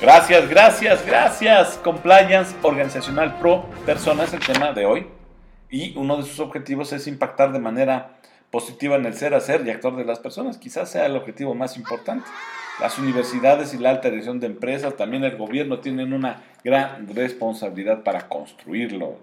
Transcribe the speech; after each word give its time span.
Gracias, 0.00 0.48
gracias, 0.48 1.04
gracias. 1.04 1.80
Compliance 1.82 2.54
organizacional 2.62 3.36
pro 3.40 3.64
persona 3.84 4.22
es 4.22 4.32
el 4.32 4.38
tema 4.38 4.72
de 4.72 4.86
hoy. 4.86 5.08
Y 5.70 5.96
uno 5.96 6.16
de 6.18 6.22
sus 6.22 6.38
objetivos 6.38 6.92
es 6.92 7.08
impactar 7.08 7.52
de 7.52 7.58
manera 7.58 8.12
positiva 8.52 8.94
en 8.94 9.06
el 9.06 9.14
ser, 9.14 9.34
hacer 9.34 9.66
y 9.66 9.70
actuar 9.70 9.96
de 9.96 10.04
las 10.04 10.20
personas. 10.20 10.56
Quizás 10.56 10.88
sea 10.88 11.06
el 11.06 11.16
objetivo 11.16 11.56
más 11.56 11.76
importante. 11.76 12.28
Las 12.80 12.96
universidades 13.00 13.74
y 13.74 13.78
la 13.78 13.90
alta 13.90 14.08
dirección 14.08 14.38
de 14.38 14.46
empresas, 14.46 14.96
también 14.96 15.24
el 15.24 15.36
gobierno 15.36 15.80
tienen 15.80 16.12
una 16.12 16.44
gran 16.62 17.12
responsabilidad 17.12 18.04
para 18.04 18.28
construirlo. 18.28 19.18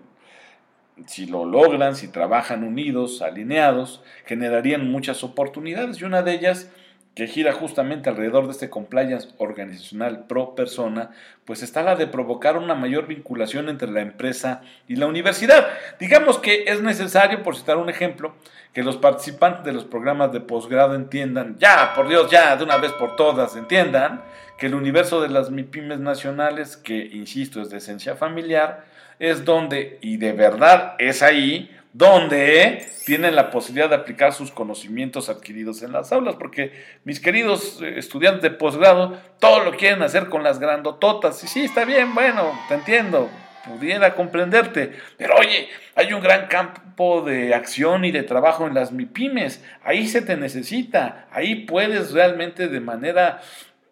Si 1.08 1.26
lo 1.26 1.46
logran, 1.46 1.96
si 1.96 2.10
trabajan 2.10 2.66
unidos, 2.66 3.22
alineados, 3.22 4.04
generarían 4.26 4.92
muchas 4.92 5.24
oportunidades 5.24 6.02
y 6.02 6.04
una 6.04 6.22
de 6.22 6.34
ellas 6.34 6.70
que 7.16 7.28
gira 7.28 7.54
justamente 7.54 8.10
alrededor 8.10 8.46
de 8.46 8.52
este 8.52 8.70
compliance 8.70 9.30
organizacional 9.38 10.26
pro 10.28 10.54
persona, 10.54 11.12
pues 11.46 11.64
está 11.64 11.82
la 11.82 11.96
de 11.96 12.08
provocar 12.08 12.58
una 12.58 12.76
mayor 12.76 13.08
vinculación 13.08 13.70
entre 13.70 13.90
la 13.90 14.02
empresa 14.02 14.62
y 14.90 14.98
la 14.98 15.08
universidad. 15.08 15.66
Digamos 15.98 16.38
que 16.40 16.66
es 16.68 16.82
necesario, 16.82 17.42
por 17.42 17.56
citar 17.56 17.78
un 17.78 17.90
ejemplo, 17.90 18.36
que 18.74 18.84
los 18.84 18.98
participantes 18.98 19.64
de 19.64 19.72
los 19.72 19.86
programas 19.86 20.34
de 20.34 20.42
posgrado 20.42 20.94
entiendan, 20.94 21.56
ya, 21.58 21.94
por 21.96 22.10
Dios, 22.10 22.30
ya, 22.30 22.58
de 22.58 22.66
una 22.66 22.78
vez 22.78 22.92
por 22.92 23.16
todas, 23.16 23.56
entiendan 23.56 24.22
que 24.58 24.66
el 24.66 24.76
universo 24.76 25.22
de 25.22 25.30
las 25.30 25.50
MIPIMES 25.50 26.00
nacionales, 26.00 26.76
que, 26.76 26.98
insisto, 26.98 27.62
es 27.62 27.70
de 27.70 27.78
esencia 27.78 28.16
familiar, 28.16 28.84
es 29.20 29.46
donde, 29.46 30.00
y 30.02 30.18
de 30.18 30.34
verdad 30.34 30.96
es 31.00 31.24
ahí, 31.24 31.72
donde 31.96 32.86
tienen 33.06 33.36
la 33.36 33.52
posibilidad 33.52 33.88
de 33.88 33.96
aplicar 33.96 34.34
sus 34.34 34.52
conocimientos 34.52 35.30
adquiridos 35.30 35.82
en 35.82 35.94
las 35.94 36.12
aulas, 36.12 36.36
porque 36.36 36.74
mis 37.06 37.22
queridos 37.22 37.80
eh, 37.82 37.98
estudiantes 37.98 38.42
de 38.42 38.52
posgrado, 38.52 39.18
todo 39.40 39.64
lo 39.64 39.78
quieren 39.78 40.02
hacer 40.02 40.28
con 40.28 40.44
las 40.44 40.60
grandototas, 40.60 41.42
y 41.46 41.48
sí, 41.48 41.62
está 41.62 41.86
bien, 41.86 42.14
bueno, 42.14 42.52
te 42.68 42.74
entiendo, 42.74 43.30
pudiera 43.66 44.14
comprenderte, 44.14 44.92
pero 45.18 45.36
oye, 45.36 45.70
hay 45.96 46.12
un 46.12 46.20
gran 46.20 46.48
campo 46.48 47.22
de 47.22 47.54
acción 47.54 48.04
y 48.04 48.12
de 48.12 48.24
trabajo 48.24 48.68
en 48.68 48.74
las 48.74 48.92
MIPIMES, 48.92 49.64
ahí 49.82 50.06
se 50.06 50.22
te 50.22 50.36
necesita, 50.36 51.28
ahí 51.32 51.64
puedes 51.64 52.12
realmente 52.12 52.68
de 52.68 52.82
manera 52.82 53.40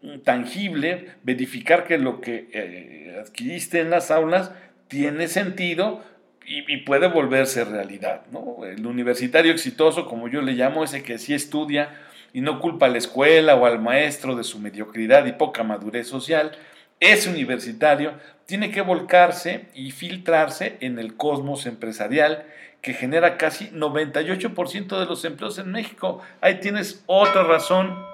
mm, 0.02 0.20
tangible 0.26 1.14
verificar 1.24 1.86
que 1.86 1.98
lo 1.98 2.20
que 2.20 2.50
eh, 2.52 3.18
adquiriste 3.22 3.80
en 3.80 3.92
las 3.92 4.12
aulas 4.12 4.52
tiene 4.90 5.30
sentido 5.30 6.04
y, 6.46 6.78
puede 6.78 7.08
volverse 7.08 7.64
realidad. 7.64 8.22
¿no? 8.32 8.66
El 8.66 8.86
universitario 8.86 9.52
exitoso, 9.52 10.08
como 10.08 10.28
yo 10.28 10.42
le 10.42 10.54
llamo, 10.54 10.84
ese 10.84 11.04
que 11.04 11.18
sí 11.18 11.34
estudia 11.34 11.90
y 12.34 12.42
no 12.42 12.60
culpa 12.60 12.88
a 12.88 12.90
la 12.90 12.98
escuela 12.98 13.56
o 13.56 13.66
al 13.66 13.80
maestro 13.80 14.36
de 14.36 14.44
su 14.44 14.60
mediocridad 14.60 15.26
y 15.26 15.34
poca 15.34 15.64
madurez 15.64 16.08
social, 16.08 16.52
ese 17.00 17.30
universitario 17.30 18.14
tiene 18.46 18.72
que 18.72 18.82
volcarse 18.82 19.68
y 19.74 19.92
filtrarse 19.92 20.78
en 20.82 21.00
el 21.00 21.16
cosmos 21.16 21.66
empresarial 21.66 22.46
que 22.82 22.94
genera 22.94 23.38
casi 23.38 23.70
98% 23.70 25.00
de 25.00 25.06
los 25.06 25.24
empleos 25.24 25.58
en 25.58 25.72
México. 25.72 26.22
Ahí 26.42 26.60
tienes 26.60 27.04
otra 27.08 27.44
razón 27.44 28.13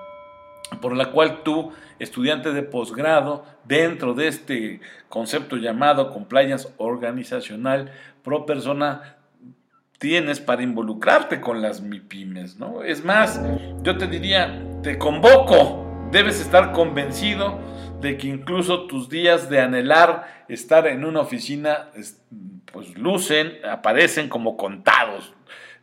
por 0.81 0.95
la 0.95 1.11
cual 1.11 1.43
tú, 1.43 1.71
estudiante 1.99 2.51
de 2.53 2.63
posgrado, 2.63 3.45
dentro 3.65 4.13
de 4.13 4.27
este 4.27 4.81
concepto 5.09 5.57
llamado 5.57 6.11
compliance 6.11 6.69
organizacional 6.77 7.91
pro 8.23 8.45
persona, 8.45 9.17
tienes 9.97 10.39
para 10.39 10.63
involucrarte 10.63 11.41
con 11.41 11.61
las 11.61 11.81
MIPIMES, 11.81 12.57
¿no? 12.57 12.83
Es 12.83 13.03
más, 13.03 13.41
yo 13.83 13.97
te 13.97 14.07
diría, 14.07 14.63
te 14.81 14.97
convoco, 14.97 16.09
debes 16.11 16.39
estar 16.39 16.71
convencido 16.71 17.59
de 17.99 18.17
que 18.17 18.27
incluso 18.27 18.87
tus 18.87 19.09
días 19.09 19.49
de 19.49 19.59
anhelar 19.59 20.45
estar 20.47 20.87
en 20.87 21.03
una 21.03 21.19
oficina, 21.19 21.89
pues 22.71 22.97
lucen, 22.97 23.57
aparecen 23.69 24.29
como 24.29 24.55
contados, 24.55 25.33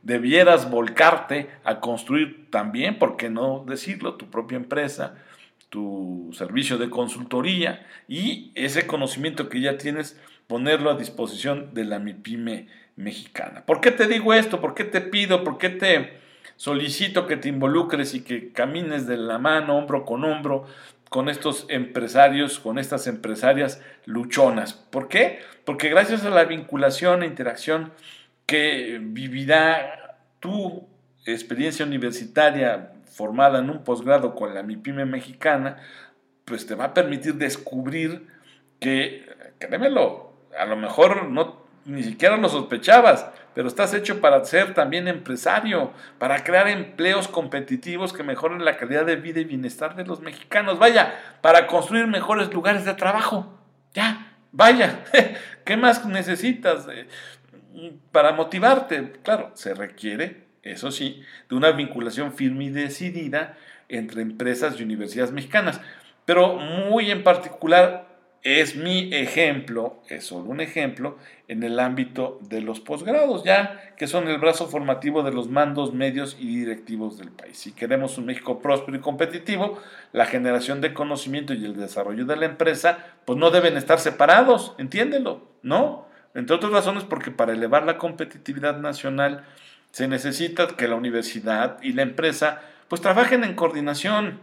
debieras 0.06 0.70
volcarte 0.70 1.50
a 1.64 1.80
construir 1.80 2.48
también, 2.50 2.96
¿por 2.96 3.16
qué 3.16 3.28
no 3.28 3.64
decirlo?, 3.66 4.14
tu 4.14 4.30
propia 4.30 4.54
empresa, 4.54 5.16
tu 5.68 6.30
servicio 6.32 6.78
de 6.78 6.88
consultoría 6.88 7.84
y 8.06 8.52
ese 8.54 8.86
conocimiento 8.86 9.48
que 9.48 9.60
ya 9.60 9.78
tienes, 9.78 10.20
ponerlo 10.46 10.90
a 10.90 10.96
disposición 10.96 11.74
de 11.74 11.84
la 11.84 11.98
MIPYME 11.98 12.68
mexicana. 12.94 13.64
¿Por 13.66 13.80
qué 13.80 13.90
te 13.90 14.06
digo 14.06 14.32
esto? 14.32 14.60
¿Por 14.60 14.74
qué 14.74 14.84
te 14.84 15.00
pido? 15.00 15.42
¿Por 15.42 15.58
qué 15.58 15.70
te 15.70 16.20
solicito 16.54 17.26
que 17.26 17.36
te 17.36 17.48
involucres 17.48 18.14
y 18.14 18.22
que 18.22 18.52
camines 18.52 19.08
de 19.08 19.16
la 19.16 19.38
mano, 19.38 19.76
hombro 19.76 20.04
con 20.04 20.22
hombro, 20.22 20.66
con 21.08 21.28
estos 21.28 21.66
empresarios, 21.68 22.60
con 22.60 22.78
estas 22.78 23.08
empresarias 23.08 23.82
luchonas? 24.04 24.72
¿Por 24.72 25.08
qué? 25.08 25.40
Porque 25.64 25.88
gracias 25.88 26.24
a 26.24 26.30
la 26.30 26.44
vinculación 26.44 27.24
e 27.24 27.26
interacción 27.26 27.90
que 28.46 28.98
vivirá 29.02 30.18
tu 30.40 30.86
experiencia 31.24 31.84
universitaria 31.84 32.92
formada 33.04 33.58
en 33.58 33.70
un 33.70 33.82
posgrado 33.82 34.34
con 34.34 34.54
la 34.54 34.62
MIPYME 34.62 35.04
mexicana, 35.04 35.78
pues 36.44 36.66
te 36.66 36.74
va 36.74 36.86
a 36.86 36.94
permitir 36.94 37.34
descubrir 37.34 38.26
que, 38.78 39.26
créemelo, 39.58 40.32
a 40.56 40.64
lo 40.64 40.76
mejor 40.76 41.28
no 41.28 41.66
ni 41.86 42.02
siquiera 42.02 42.36
lo 42.36 42.48
sospechabas, 42.48 43.26
pero 43.54 43.68
estás 43.68 43.94
hecho 43.94 44.20
para 44.20 44.44
ser 44.44 44.74
también 44.74 45.06
empresario, 45.08 45.92
para 46.18 46.42
crear 46.42 46.68
empleos 46.68 47.28
competitivos 47.28 48.12
que 48.12 48.24
mejoren 48.24 48.64
la 48.64 48.76
calidad 48.76 49.06
de 49.06 49.16
vida 49.16 49.40
y 49.40 49.44
bienestar 49.44 49.94
de 49.94 50.04
los 50.04 50.20
mexicanos. 50.20 50.78
Vaya, 50.78 51.14
para 51.40 51.66
construir 51.68 52.08
mejores 52.08 52.52
lugares 52.52 52.84
de 52.84 52.94
trabajo. 52.94 53.56
Ya, 53.94 54.36
vaya, 54.50 55.04
¿qué 55.64 55.76
más 55.76 56.04
necesitas? 56.04 56.86
Para 58.12 58.32
motivarte, 58.32 59.12
claro, 59.22 59.50
se 59.54 59.74
requiere, 59.74 60.44
eso 60.62 60.90
sí, 60.90 61.22
de 61.48 61.56
una 61.56 61.72
vinculación 61.72 62.32
firme 62.32 62.64
y 62.64 62.70
decidida 62.70 63.56
entre 63.88 64.22
empresas 64.22 64.78
y 64.78 64.82
universidades 64.82 65.32
mexicanas. 65.32 65.80
Pero 66.24 66.56
muy 66.56 67.10
en 67.10 67.22
particular 67.22 68.06
es 68.42 68.76
mi 68.76 69.12
ejemplo, 69.12 70.02
es 70.08 70.26
solo 70.26 70.50
un 70.50 70.60
ejemplo, 70.60 71.18
en 71.48 71.64
el 71.64 71.80
ámbito 71.80 72.38
de 72.42 72.60
los 72.60 72.78
posgrados, 72.78 73.42
ya 73.42 73.94
que 73.96 74.06
son 74.06 74.28
el 74.28 74.38
brazo 74.38 74.68
formativo 74.68 75.24
de 75.24 75.32
los 75.32 75.48
mandos 75.48 75.92
medios 75.92 76.36
y 76.38 76.60
directivos 76.60 77.18
del 77.18 77.32
país. 77.32 77.58
Si 77.58 77.72
queremos 77.72 78.18
un 78.18 78.26
México 78.26 78.60
próspero 78.60 78.96
y 78.96 79.00
competitivo, 79.00 79.80
la 80.12 80.26
generación 80.26 80.80
de 80.80 80.94
conocimiento 80.94 81.54
y 81.54 81.64
el 81.64 81.76
desarrollo 81.76 82.24
de 82.24 82.36
la 82.36 82.46
empresa, 82.46 82.98
pues 83.24 83.36
no 83.36 83.50
deben 83.50 83.76
estar 83.76 83.98
separados, 83.98 84.74
entiéndelo, 84.78 85.42
¿no? 85.62 86.05
Entre 86.36 86.54
otras 86.54 86.70
razones 86.70 87.02
porque 87.02 87.30
para 87.30 87.54
elevar 87.54 87.86
la 87.86 87.96
competitividad 87.96 88.78
nacional 88.78 89.44
se 89.90 90.06
necesita 90.06 90.68
que 90.68 90.86
la 90.86 90.94
universidad 90.94 91.78
y 91.82 91.94
la 91.94 92.02
empresa 92.02 92.60
pues 92.88 93.00
trabajen 93.00 93.42
en 93.42 93.54
coordinación 93.54 94.38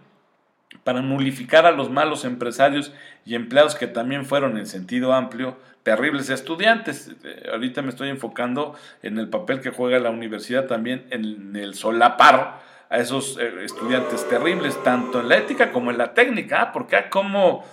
para 0.83 1.03
nulificar 1.03 1.67
a 1.67 1.71
los 1.71 1.91
malos 1.91 2.25
empresarios 2.25 2.91
y 3.25 3.35
empleados 3.35 3.75
que 3.75 3.85
también 3.85 4.25
fueron 4.25 4.57
en 4.57 4.65
sentido 4.65 5.13
amplio 5.13 5.55
terribles 5.83 6.31
estudiantes. 6.31 7.11
Eh, 7.23 7.49
ahorita 7.51 7.83
me 7.83 7.89
estoy 7.89 8.09
enfocando 8.09 8.73
en 9.03 9.19
el 9.19 9.29
papel 9.29 9.61
que 9.61 9.69
juega 9.69 9.99
la 9.99 10.09
universidad 10.09 10.65
también 10.65 11.05
en 11.11 11.55
el 11.55 11.75
solapar 11.75 12.59
a 12.89 12.97
esos 12.97 13.37
eh, 13.39 13.53
estudiantes 13.63 14.27
terribles, 14.27 14.81
tanto 14.83 15.19
en 15.19 15.29
la 15.29 15.37
ética 15.37 15.71
como 15.71 15.91
en 15.91 15.99
la 15.99 16.15
técnica, 16.15 16.61
¿ah? 16.61 16.71
porque 16.71 16.95
ah, 16.95 17.09
como 17.11 17.63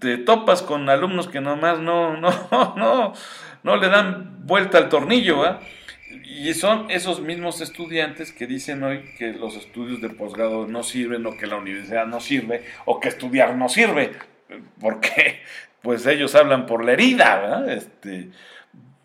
te 0.00 0.18
topas 0.18 0.62
con 0.62 0.88
alumnos 0.88 1.28
que 1.28 1.40
nomás 1.40 1.80
no, 1.80 2.16
no, 2.16 2.30
no, 2.76 3.12
no 3.62 3.76
le 3.76 3.88
dan 3.88 4.46
vuelta 4.46 4.78
al 4.78 4.88
tornillo, 4.88 5.42
Y 6.24 6.52
son 6.54 6.90
esos 6.90 7.20
mismos 7.20 7.60
estudiantes 7.60 8.32
que 8.32 8.46
dicen 8.46 8.82
hoy 8.82 9.04
que 9.18 9.32
los 9.32 9.56
estudios 9.56 10.00
de 10.00 10.10
posgrado 10.10 10.66
no 10.66 10.82
sirven 10.82 11.26
o 11.26 11.36
que 11.36 11.46
la 11.46 11.56
universidad 11.56 12.06
no 12.06 12.20
sirve 12.20 12.64
o 12.84 13.00
que 13.00 13.08
estudiar 13.08 13.56
no 13.56 13.68
sirve, 13.68 14.12
porque 14.80 15.40
pues 15.82 16.06
ellos 16.06 16.34
hablan 16.34 16.66
por 16.66 16.84
la 16.84 16.92
herida, 16.92 17.64
Este, 17.68 18.30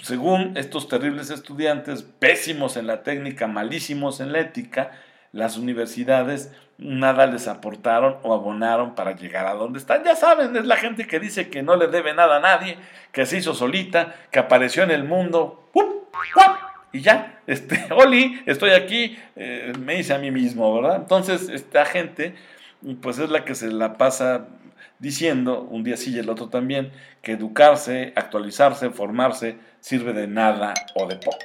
según 0.02 0.56
estos 0.56 0.88
terribles 0.88 1.30
estudiantes, 1.30 2.04
pésimos 2.04 2.78
en 2.78 2.88
la 2.88 3.04
técnica, 3.04 3.48
malísimos 3.48 4.22
en 4.22 4.32
la 4.32 4.40
ética, 4.40 4.92
las 5.32 5.58
universidades 5.58 6.52
nada 6.78 7.28
les 7.28 7.48
aportaron 7.48 8.18
o 8.24 8.34
abonaron 8.34 8.96
para 8.96 9.16
llegar 9.16 9.46
a 9.46 9.54
donde 9.54 9.80
están. 9.80 10.04
Ya 10.04 10.16
saben, 10.16 10.56
es 10.56 10.66
la 10.66 10.78
gente 10.78 11.08
que 11.08 11.20
dice 11.20 11.50
que 11.50 11.62
no 11.62 11.76
le 11.76 11.88
debe 11.88 12.14
nada 12.14 12.38
a 12.38 12.40
nadie, 12.40 12.78
que 13.12 13.26
se 13.26 13.38
hizo 13.38 13.54
solita, 13.54 14.16
que 14.32 14.40
apareció 14.40 14.84
en 14.84 14.92
el 14.92 15.04
mundo, 15.04 15.70
y 16.92 17.02
ya, 17.02 17.42
este, 17.48 17.88
Oli, 17.94 18.42
estoy 18.46 18.72
aquí, 18.72 19.18
eh, 19.36 19.74
me 19.80 20.00
hice 20.00 20.14
a 20.14 20.18
mí 20.18 20.32
mismo, 20.32 20.74
¿verdad? 20.82 20.98
Entonces, 20.98 21.50
esta 21.50 21.86
gente, 21.86 22.36
pues 23.02 23.20
es 23.20 23.30
la 23.30 23.46
que 23.46 23.56
se 23.56 23.72
la 23.72 23.98
pasa 23.98 24.48
diciendo, 25.00 25.62
un 25.70 25.84
día 25.84 25.98
sí 25.98 26.14
y 26.14 26.20
el 26.20 26.30
otro 26.30 26.50
también, 26.50 26.92
que 27.22 27.34
educarse, 27.34 28.14
actualizarse, 28.16 28.90
formarse, 28.90 29.58
sirve 29.80 30.14
de 30.14 30.28
nada 30.28 30.74
o 30.96 31.08
de 31.08 31.16
poco. 31.16 31.38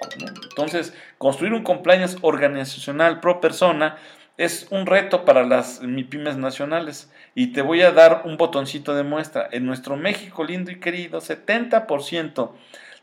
Entonces, 0.50 0.94
construir 1.19 1.52
un 1.52 1.62
compliance 1.62 2.16
organizacional 2.22 3.20
pro 3.20 3.40
persona 3.40 3.96
es 4.36 4.66
un 4.70 4.86
reto 4.86 5.25
para 5.25 5.44
las 5.44 5.81
MIPIMES 5.82 6.36
nacionales. 6.36 7.12
Y 7.37 7.48
te 7.48 7.62
voy 7.62 7.82
a 7.82 7.92
dar 7.92 8.22
un 8.25 8.37
botoncito 8.37 8.94
de 8.94 9.04
muestra. 9.04 9.48
En 9.52 9.66
nuestro 9.66 9.96
México 9.96 10.44
lindo 10.44 10.70
y 10.72 10.80
querido, 10.80 11.20
70% 11.20 12.50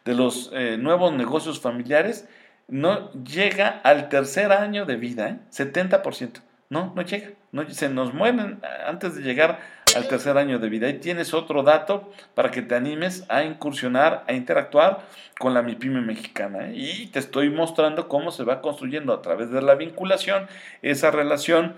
de 0.04 0.16
los 0.16 0.52
eh, 0.54 0.78
nuevos 0.78 1.14
negocios 1.14 1.62
familiares 1.62 2.28
no 2.68 3.12
llega 3.14 3.68
al 3.84 4.10
tercer 4.10 4.52
año 4.52 4.86
de 4.86 4.96
vida, 4.96 5.30
¿eh? 5.30 5.40
70%. 5.52 6.42
No, 6.72 6.94
no 6.96 7.02
llega. 7.02 7.32
No, 7.52 7.70
se 7.70 7.90
nos 7.90 8.14
mueren 8.14 8.62
antes 8.88 9.16
de 9.16 9.24
llegar 9.24 9.60
al 9.94 10.08
tercer 10.08 10.38
año 10.38 10.58
de 10.58 10.70
vida. 10.70 10.88
Y 10.88 11.00
tienes 11.00 11.34
otro 11.34 11.64
dato 11.64 12.10
para 12.34 12.50
que 12.50 12.62
te 12.62 12.76
animes 12.76 13.26
a 13.28 13.44
incursionar, 13.44 14.24
a 14.26 14.32
interactuar 14.32 15.02
con 15.38 15.54
la 15.54 15.64
MIPYME 15.64 16.00
mexicana. 16.00 16.70
¿eh? 16.70 16.74
Y 16.78 17.08
te 17.08 17.20
estoy 17.20 17.50
mostrando 17.50 18.08
cómo 18.08 18.32
se 18.32 18.46
va 18.46 18.62
construyendo 18.62 19.14
a 19.14 19.22
través 19.22 19.52
de 19.52 19.62
la 19.62 19.76
vinculación 19.76 20.48
esa 20.82 21.12
relación 21.12 21.76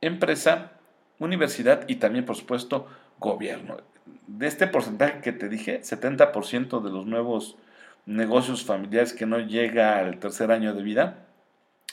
empresa, 0.00 0.72
universidad 1.18 1.86
y 1.86 1.96
también, 1.96 2.24
por 2.24 2.36
supuesto, 2.36 2.86
gobierno. 3.18 3.76
De 4.28 4.46
este 4.46 4.66
porcentaje 4.66 5.20
que 5.20 5.32
te 5.32 5.50
dije, 5.50 5.82
70% 5.82 6.82
de 6.82 6.90
los 6.90 7.04
nuevos 7.04 7.56
negocios 8.06 8.64
familiares 8.64 9.12
que 9.12 9.26
no 9.26 9.40
llega 9.40 9.98
al 9.98 10.16
tercer 10.20 10.50
año 10.52 10.72
de 10.72 10.82
vida, 10.82 11.25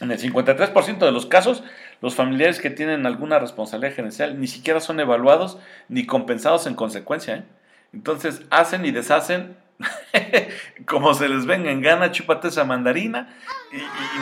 en 0.04 0.12
el 0.12 0.20
53% 0.20 0.98
de 1.00 1.12
los 1.12 1.26
casos, 1.26 1.64
los 2.02 2.16
familiares 2.16 2.60
que 2.60 2.70
tienen 2.70 3.06
alguna 3.06 3.40
responsabilidad 3.40 3.96
gerencial 3.96 4.40
ni 4.40 4.48
siquiera 4.48 4.80
son 4.80 5.00
evaluados 5.00 5.58
ni 5.90 6.06
compensados 6.06 6.68
en 6.68 6.76
consecuencia. 6.76 7.38
¿eh? 7.38 7.44
Entonces 7.94 8.44
hacen 8.50 8.86
y 8.86 8.92
deshacen 8.92 9.56
como 10.86 11.14
se 11.14 11.28
les 11.28 11.46
venga 11.46 11.72
en 11.72 11.82
gana, 11.82 12.12
chúpate 12.12 12.48
esa 12.48 12.64
mandarina 12.64 13.34
y, 13.72 13.78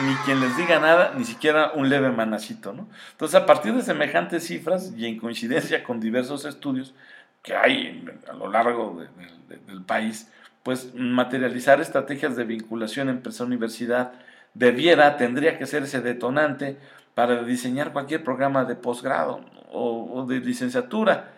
ni 0.06 0.14
quien 0.24 0.40
les 0.40 0.56
diga 0.56 0.78
nada, 0.78 1.12
ni 1.16 1.24
siquiera 1.24 1.72
un 1.74 1.88
leve 1.88 2.10
manacito. 2.10 2.74
Entonces 3.12 3.34
a 3.34 3.46
partir 3.46 3.74
de 3.74 3.82
semejantes 3.82 4.46
cifras 4.46 4.92
y 4.96 5.06
en 5.06 5.18
coincidencia 5.18 5.84
con 5.84 6.00
diversos 6.00 6.44
estudios 6.44 6.94
que 7.42 7.54
hay 7.54 8.04
a 8.28 8.32
lo 8.34 8.48
largo 8.48 9.02
del 9.66 9.82
país, 9.82 10.30
pues 10.62 10.94
materializar 10.94 11.80
estrategias 11.80 12.36
de 12.36 12.44
vinculación 12.44 13.08
empresa-universidad, 13.08 14.12
debiera, 14.54 15.16
tendría 15.16 15.58
que 15.58 15.66
ser 15.66 15.84
ese 15.84 16.00
detonante 16.00 16.76
para 17.14 17.42
diseñar 17.42 17.92
cualquier 17.92 18.24
programa 18.24 18.64
de 18.64 18.74
posgrado 18.74 19.40
o, 19.72 20.26
de 20.28 20.40
licenciatura. 20.40 21.32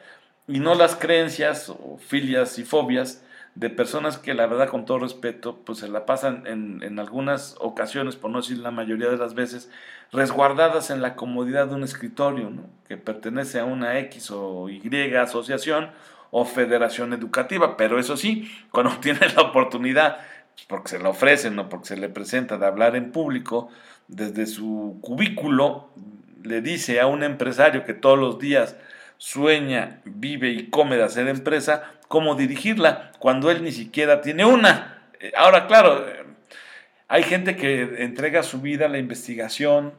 Y 0.46 0.60
no 0.60 0.74
las 0.74 0.96
creencias 0.96 1.68
o 1.70 1.98
filias 1.98 2.58
y 2.58 2.64
fobias 2.64 3.24
de 3.54 3.70
personas 3.70 4.18
que 4.18 4.34
la 4.34 4.46
verdad 4.46 4.68
con 4.68 4.84
todo 4.84 4.98
respeto 4.98 5.60
pues 5.64 5.78
se 5.78 5.88
la 5.88 6.06
pasan 6.06 6.44
en, 6.46 6.82
en, 6.82 6.98
algunas 6.98 7.54
ocasiones, 7.60 8.16
por 8.16 8.30
no 8.30 8.40
decir 8.40 8.58
la 8.58 8.72
mayoría 8.72 9.08
de 9.08 9.16
las 9.16 9.34
veces, 9.34 9.70
resguardadas 10.12 10.90
en 10.90 11.00
la 11.02 11.14
comodidad 11.14 11.68
de 11.68 11.76
un 11.76 11.84
escritorio 11.84 12.50
que 12.88 12.96
pertenece 12.96 13.60
a 13.60 13.64
una 13.64 13.98
X 14.00 14.32
o 14.32 14.68
Y 14.68 15.14
asociación 15.14 15.90
o 16.36 16.44
federación 16.44 17.12
educativa, 17.12 17.76
pero 17.76 18.00
eso 18.00 18.16
sí, 18.16 18.50
cuando 18.72 18.90
tienen 19.00 19.34
la 19.36 19.42
oportunidad 19.42 20.18
porque 20.68 20.88
se 20.88 20.98
le 20.98 21.08
ofrecen 21.08 21.58
o 21.58 21.68
porque 21.68 21.88
se 21.88 21.96
le 21.96 22.08
presenta 22.08 22.58
de 22.58 22.66
hablar 22.66 22.96
en 22.96 23.12
público, 23.12 23.70
desde 24.08 24.46
su 24.46 24.98
cubículo 25.00 25.90
le 26.42 26.60
dice 26.60 27.00
a 27.00 27.06
un 27.06 27.22
empresario 27.22 27.84
que 27.84 27.94
todos 27.94 28.18
los 28.18 28.38
días 28.38 28.76
sueña, 29.16 30.00
vive 30.04 30.50
y 30.50 30.68
come 30.68 30.96
de 30.96 31.04
hacer 31.04 31.28
empresa, 31.28 31.94
cómo 32.08 32.34
dirigirla 32.34 33.12
cuando 33.18 33.50
él 33.50 33.62
ni 33.62 33.72
siquiera 33.72 34.20
tiene 34.20 34.44
una. 34.44 35.08
Eh, 35.20 35.32
ahora, 35.36 35.66
claro, 35.66 36.06
eh, 36.06 36.24
hay 37.08 37.22
gente 37.22 37.56
que 37.56 38.02
entrega 38.04 38.42
su 38.42 38.60
vida 38.60 38.86
a 38.86 38.90
la 38.90 38.98
investigación, 38.98 39.94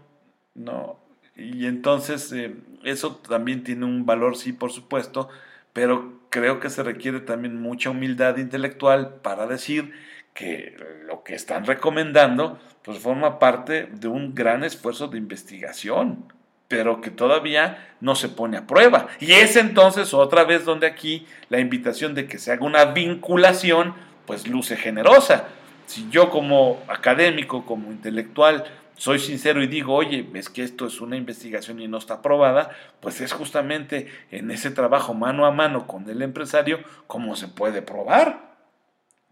¿no? 0.54 1.00
Y 1.36 1.66
entonces 1.66 2.32
eh, 2.32 2.56
eso 2.84 3.16
también 3.18 3.64
tiene 3.64 3.86
un 3.86 4.06
valor, 4.06 4.38
sí, 4.38 4.54
por 4.54 4.72
supuesto, 4.72 5.30
pero 5.74 6.20
creo 6.30 6.60
que 6.60 6.70
se 6.70 6.84
requiere 6.84 7.20
también 7.20 7.60
mucha 7.62 7.90
humildad 7.90 8.38
intelectual 8.38 9.16
para 9.22 9.48
decir 9.48 9.94
que 10.36 10.76
lo 11.08 11.24
que 11.24 11.34
están 11.34 11.66
recomendando 11.66 12.60
pues 12.84 13.00
forma 13.00 13.40
parte 13.40 13.88
de 13.92 14.08
un 14.08 14.36
gran 14.36 14.64
esfuerzo 14.64 15.08
de 15.08 15.18
investigación, 15.18 16.32
pero 16.68 17.02
que 17.02 17.10
todavía 17.10 17.96
no 18.02 18.16
se 18.16 18.30
pone 18.30 18.58
a 18.58 18.68
prueba. 18.68 19.08
Y 19.20 19.32
es 19.32 19.56
entonces 19.56 20.14
otra 20.14 20.44
vez 20.44 20.66
donde 20.66 20.86
aquí 20.86 21.26
la 21.50 21.60
invitación 21.60 22.14
de 22.14 22.28
que 22.28 22.38
se 22.38 22.52
haga 22.52 22.66
una 22.66 22.86
vinculación 22.86 23.96
pues 24.28 24.48
luce 24.48 24.76
generosa. 24.76 25.48
Si 25.88 26.10
yo 26.10 26.30
como 26.30 26.84
académico, 26.88 27.66
como 27.66 27.92
intelectual, 27.92 28.66
soy 28.98 29.20
sincero 29.20 29.64
y 29.64 29.68
digo, 29.68 29.94
oye, 29.94 30.28
es 30.34 30.50
que 30.50 30.64
esto 30.64 30.86
es 30.86 31.00
una 31.00 31.16
investigación 31.16 31.80
y 31.80 31.88
no 31.88 31.98
está 31.98 32.16
aprobada, 32.16 32.72
pues 33.00 33.22
es 33.22 33.34
justamente 33.34 34.08
en 34.32 34.52
ese 34.52 34.70
trabajo 34.70 35.14
mano 35.14 35.46
a 35.46 35.52
mano 35.52 35.88
con 35.88 36.10
el 36.10 36.22
empresario 36.22 36.80
cómo 37.08 37.36
se 37.36 37.48
puede 37.48 37.82
probar 37.82 38.55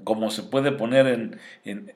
como 0.03 0.29
se 0.29 0.43
puede 0.43 0.71
poner 0.71 1.39
eh, 1.65 1.95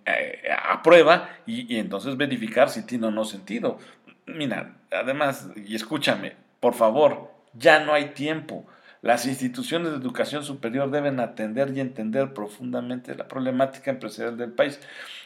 a 0.64 0.82
prueba 0.84 1.30
y, 1.46 1.78
entonces 1.78 2.18
verificar 2.18 2.70
si 2.70 2.86
tiene 2.86 3.08
o 3.08 3.12
no 3.12 3.26
sentido. 3.26 3.80
Mira, 4.26 4.76
además, 4.92 5.50
y 5.56 5.76
escúchame, 5.76 6.34
por 6.60 6.74
favor, 6.74 7.32
ya 7.54 7.80
no 7.80 7.94
hay 7.94 8.10
tiempo. 8.10 8.66
Las 9.02 9.26
instituciones 9.26 9.92
de 9.92 9.98
educación 9.98 10.44
superior 10.44 10.90
deben 10.90 11.20
atender 11.20 11.72
y 11.76 11.80
entender 11.80 12.34
profundamente 12.34 13.16
la 13.16 13.28
problemática 13.28 13.92
empresarial 13.92 14.38
del 14.38 14.52
país. 14.52 14.80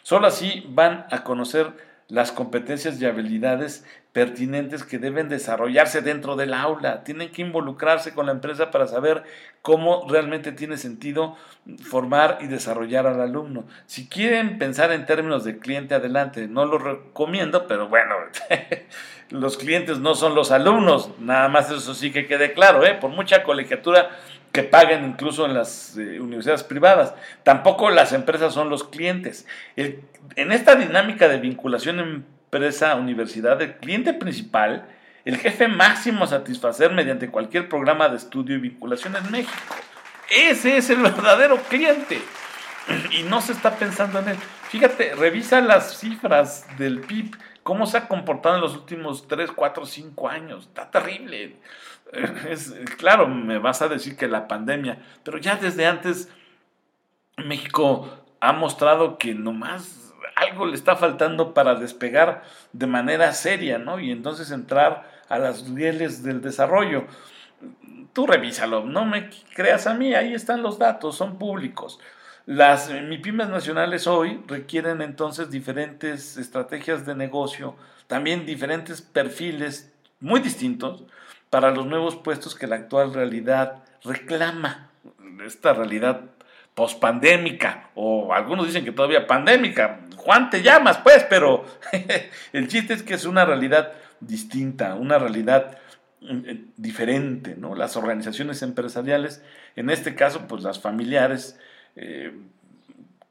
Solo 0.04 0.28
así 0.28 0.66
van 0.70 1.06
a 1.10 1.24
conocer 1.24 1.72
las 2.12 2.34
competencias 2.34 3.02
y 3.02 3.06
habilidades 3.06 3.86
pertinentes 4.12 4.84
que 4.84 5.00
deben 5.00 5.30
desarrollarse 5.30 6.02
dentro 6.02 6.36
del 6.36 6.54
aula. 6.54 7.06
Tienen 7.06 7.32
que 7.32 7.42
involucrarse 7.42 8.14
con 8.14 8.26
la 8.26 8.34
empresa 8.34 8.70
para 8.70 8.86
saber 8.86 9.24
cómo 9.62 10.06
realmente 10.10 10.52
tiene 10.52 10.76
sentido 10.76 11.38
formar 11.82 12.40
y 12.42 12.48
desarrollar 12.48 13.08
al 13.08 13.22
alumno. 13.22 13.66
Si 13.86 14.10
quieren 14.10 14.58
pensar 14.58 14.92
en 14.92 15.06
términos 15.06 15.46
de 15.46 15.58
cliente, 15.58 15.96
adelante. 15.96 16.50
No 16.50 16.66
lo 16.66 16.80
recomiendo, 16.80 17.66
pero 17.66 17.88
bueno, 17.88 18.16
los 19.30 19.56
clientes 19.56 20.00
no 20.00 20.14
son 20.14 20.36
los 20.36 20.52
alumnos. 20.52 21.12
Nada 21.20 21.48
más 21.48 21.72
eso 21.72 21.96
sí 21.96 22.12
que 22.12 22.28
quede 22.28 22.52
claro, 22.52 22.86
¿eh? 22.86 22.96
por 22.96 23.12
mucha 23.12 23.44
colegiatura 23.44 24.10
que 24.52 24.64
paguen 24.64 25.06
incluso 25.06 25.46
en 25.46 25.54
las 25.54 25.98
eh, 25.98 26.20
universidades 26.20 26.64
privadas. 26.64 27.14
Tampoco 27.44 27.90
las 27.90 28.14
empresas 28.14 28.54
son 28.54 28.70
los 28.70 28.84
clientes. 28.84 29.48
en 29.76 30.52
esta 30.52 30.76
dinámica 30.76 31.28
de 31.28 31.40
vinculación 31.40 32.26
empresa, 32.52 32.96
universidad, 32.96 33.62
el 33.62 33.78
cliente 33.78 34.14
principal, 34.14 34.86
el 35.24 35.38
jefe 35.38 35.70
máximo 35.70 36.26
a 36.26 36.28
satisfacer 36.28 36.92
mediante 36.92 37.30
cualquier 37.30 37.70
programa 37.70 38.10
de 38.10 38.18
estudio 38.18 38.56
y 38.56 38.60
vinculación 38.60 39.16
en 39.16 39.32
México. 39.32 39.76
Ese 40.30 40.78
es 40.78 40.90
el 40.90 41.02
verdadero 41.02 41.58
cliente. 41.70 42.20
Y 43.12 43.24
no 43.24 43.42
se 43.42 43.54
está 43.54 43.76
pensando 43.76 44.20
en 44.20 44.30
él. 44.30 44.38
Fíjate, 44.70 45.16
revisa 45.16 45.62
las 45.62 45.98
cifras 46.00 46.66
del 46.78 47.02
PIB, 47.02 47.36
cómo 47.64 47.86
se 47.86 47.98
ha 47.98 48.08
comportado 48.08 48.56
en 48.56 48.62
los 48.62 48.76
últimos 48.76 49.28
3, 49.28 49.52
4, 49.52 49.86
5 49.86 50.30
años. 50.30 50.66
Está 50.66 50.90
terrible. 50.90 51.56
Claro, 52.98 53.28
me 53.28 53.58
vas 53.58 53.82
a 53.82 53.88
decir 53.88 54.16
que 54.16 54.28
la 54.28 54.48
pandemia, 54.48 55.00
pero 55.24 55.38
ya 55.38 55.56
desde 55.56 55.86
antes 55.86 56.30
México 57.38 58.10
ha 58.40 58.54
mostrado 58.54 59.18
que 59.18 59.34
nomás 59.34 60.14
algo 60.36 60.66
le 60.66 60.76
está 60.76 60.96
faltando 60.96 61.54
para 61.54 61.76
despegar 61.76 62.44
de 62.74 62.88
manera 62.88 63.32
seria, 63.34 63.78
¿no? 63.78 64.00
Y 64.00 64.12
entonces 64.12 64.52
entrar 64.52 65.10
a 65.30 65.38
las 65.38 65.70
rieles 65.70 66.24
del 66.24 66.42
desarrollo. 66.42 67.06
Tú 68.14 68.28
revísalo, 68.28 68.84
no 68.84 69.06
me 69.06 69.30
creas 69.54 69.88
a 69.88 69.94
mí, 69.94 70.14
ahí 70.14 70.34
están 70.34 70.62
los 70.62 70.80
datos, 70.80 71.16
son 71.16 71.38
públicos. 71.38 72.00
Las 72.46 72.90
MIPIMES 72.90 73.50
nacionales 73.50 74.08
hoy 74.08 74.44
requieren 74.48 75.02
entonces 75.02 75.52
diferentes 75.52 76.38
estrategias 76.38 77.06
de 77.06 77.16
negocio, 77.16 77.76
también 78.08 78.46
diferentes 78.46 79.02
perfiles 79.02 79.94
muy 80.20 80.40
distintos 80.40 81.06
para 81.52 81.70
los 81.70 81.86
nuevos 81.86 82.16
puestos 82.16 82.56
que 82.56 82.66
la 82.66 82.78
actual 82.78 83.14
realidad 83.14 83.84
reclama. 84.04 84.90
Esta 85.46 85.74
realidad 85.74 86.22
pospandémica, 86.74 87.90
o 87.94 88.34
algunos 88.34 88.66
dicen 88.66 88.86
que 88.86 88.92
todavía 88.92 89.28
pandémica. 89.28 90.00
Juan, 90.16 90.50
te 90.50 90.64
llamas, 90.64 90.98
pues, 91.00 91.24
pero 91.30 91.66
el 92.54 92.68
chiste 92.68 92.94
es 92.94 93.04
que 93.04 93.16
es 93.16 93.26
una 93.26 93.46
realidad 93.46 93.92
distinta, 94.22 94.96
una 94.96 95.20
realidad 95.20 95.78
eh, 96.22 96.66
diferente, 96.78 97.56
¿no? 97.58 97.76
Las 97.76 97.98
organizaciones 97.98 98.62
empresariales, 98.62 99.44
en 99.76 99.90
este 99.90 100.16
caso, 100.16 100.48
pues 100.48 100.64
las 100.64 100.80
familiares, 100.80 101.60
eh, 101.98 102.32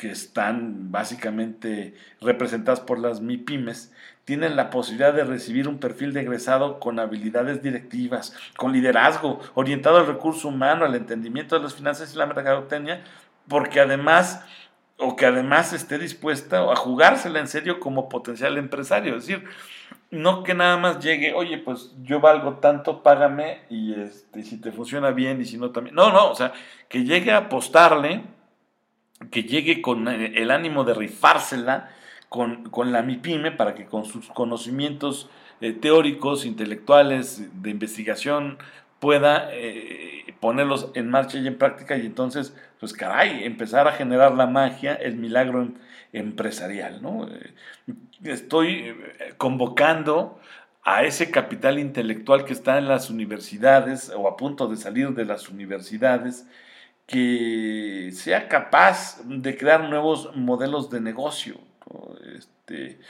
que 0.00 0.10
están 0.10 0.90
básicamente 0.90 1.94
representadas 2.22 2.80
por 2.80 2.98
las 2.98 3.20
MIPIMES, 3.20 3.92
tienen 4.24 4.56
la 4.56 4.70
posibilidad 4.70 5.12
de 5.12 5.24
recibir 5.24 5.68
un 5.68 5.78
perfil 5.78 6.14
de 6.14 6.22
egresado 6.22 6.80
con 6.80 6.98
habilidades 6.98 7.62
directivas, 7.62 8.34
con 8.56 8.72
liderazgo, 8.72 9.40
orientado 9.52 9.98
al 9.98 10.06
recurso 10.06 10.48
humano, 10.48 10.86
al 10.86 10.94
entendimiento 10.94 11.54
de 11.54 11.62
las 11.62 11.74
finanzas 11.74 12.14
y 12.14 12.16
la 12.16 12.24
mercadotecnia, 12.24 13.04
porque 13.46 13.78
además, 13.78 14.42
o 14.96 15.16
que 15.16 15.26
además 15.26 15.74
esté 15.74 15.98
dispuesta 15.98 16.62
a 16.72 16.76
jugársela 16.76 17.38
en 17.38 17.48
serio 17.48 17.78
como 17.78 18.08
potencial 18.08 18.56
empresario. 18.56 19.16
Es 19.16 19.26
decir, 19.26 19.44
no 20.10 20.44
que 20.44 20.54
nada 20.54 20.78
más 20.78 21.00
llegue, 21.00 21.34
oye, 21.34 21.58
pues 21.58 21.92
yo 22.02 22.20
valgo 22.20 22.54
tanto, 22.54 23.02
págame 23.02 23.60
y 23.68 24.00
este, 24.00 24.44
si 24.44 24.58
te 24.58 24.72
funciona 24.72 25.10
bien 25.10 25.42
y 25.42 25.44
si 25.44 25.58
no 25.58 25.72
también. 25.72 25.94
No, 25.94 26.10
no, 26.10 26.30
o 26.30 26.34
sea, 26.34 26.54
que 26.88 27.04
llegue 27.04 27.32
a 27.32 27.38
apostarle, 27.38 28.22
que 29.30 29.42
llegue 29.42 29.82
con 29.82 30.08
el 30.08 30.50
ánimo 30.50 30.84
de 30.84 30.94
rifársela 30.94 31.90
con, 32.30 32.70
con 32.70 32.92
la 32.92 33.02
MIPYME 33.02 33.52
para 33.52 33.74
que 33.74 33.84
con 33.84 34.06
sus 34.06 34.28
conocimientos 34.28 35.28
eh, 35.60 35.72
teóricos, 35.72 36.46
intelectuales, 36.46 37.62
de 37.62 37.70
investigación, 37.70 38.56
pueda 38.98 39.50
eh, 39.52 40.34
ponerlos 40.40 40.90
en 40.94 41.10
marcha 41.10 41.38
y 41.38 41.46
en 41.46 41.58
práctica 41.58 41.96
y 41.96 42.06
entonces, 42.06 42.56
pues 42.78 42.92
caray, 42.92 43.44
empezar 43.44 43.88
a 43.88 43.92
generar 43.92 44.34
la 44.34 44.46
magia, 44.46 44.94
el 44.94 45.16
milagro 45.16 45.68
empresarial. 46.12 47.02
¿no? 47.02 47.28
Eh, 47.28 47.52
estoy 48.24 48.96
convocando 49.36 50.40
a 50.82 51.02
ese 51.02 51.30
capital 51.30 51.78
intelectual 51.78 52.44
que 52.44 52.52
está 52.52 52.78
en 52.78 52.88
las 52.88 53.10
universidades 53.10 54.12
o 54.16 54.28
a 54.28 54.36
punto 54.36 54.68
de 54.68 54.76
salir 54.76 55.10
de 55.10 55.24
las 55.24 55.48
universidades, 55.48 56.46
que 57.10 58.10
sea 58.14 58.46
capaz 58.46 59.20
de 59.24 59.56
crear 59.56 59.88
nuevos 59.88 60.30
modelos 60.36 60.90
de 60.90 61.00
negocio. 61.00 61.56
Este, 62.38 63.00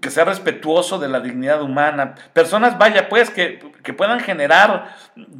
que 0.00 0.10
sea 0.10 0.24
respetuoso 0.24 0.98
de 0.98 1.08
la 1.08 1.20
dignidad 1.20 1.60
humana. 1.60 2.14
Personas, 2.32 2.78
vaya, 2.78 3.10
pues, 3.10 3.28
que, 3.28 3.60
puedan 3.96 4.20
generar 4.20 4.96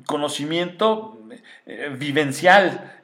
conocimiento 0.07 1.19
eh, 1.65 1.91
vivencial, 1.97 3.02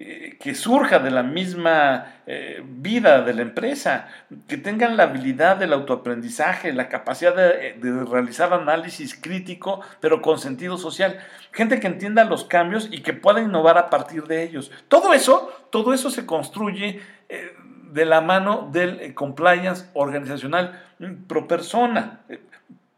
eh, 0.00 0.36
que 0.40 0.54
surja 0.54 0.98
de 0.98 1.12
la 1.12 1.22
misma 1.22 2.14
eh, 2.26 2.60
vida 2.64 3.22
de 3.22 3.34
la 3.34 3.42
empresa, 3.42 4.08
que 4.48 4.56
tengan 4.56 4.96
la 4.96 5.04
habilidad 5.04 5.56
del 5.56 5.72
autoaprendizaje, 5.72 6.72
la 6.72 6.88
capacidad 6.88 7.36
de, 7.36 7.74
de, 7.74 8.04
realizar 8.04 8.52
análisis 8.52 9.14
crítico, 9.14 9.82
pero 10.00 10.22
con 10.22 10.38
sentido 10.38 10.78
social. 10.78 11.20
Gente 11.52 11.78
que 11.78 11.86
entienda 11.86 12.24
los 12.24 12.44
cambios 12.44 12.88
y 12.90 13.02
que 13.02 13.12
pueda 13.12 13.40
innovar 13.40 13.78
a 13.78 13.90
partir 13.90 14.24
de 14.24 14.42
ellos. 14.42 14.72
Todo 14.88 15.12
eso, 15.12 15.52
todo 15.70 15.94
eso 15.94 16.10
se 16.10 16.26
construye 16.26 17.00
de 17.92 18.04
la 18.04 18.20
mano 18.20 18.68
del 18.72 19.00
eh, 19.00 19.14
compliance 19.14 19.86
organizacional 19.94 20.80
mm, 20.98 21.24
pro 21.26 21.46
persona. 21.48 22.20
Eh, 22.28 22.40